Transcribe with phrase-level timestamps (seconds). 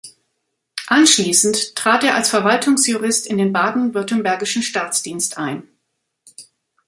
[0.87, 5.67] Anschließend trat er als Verwaltungsjurist in den baden-württembergischen Staatsdienst ein.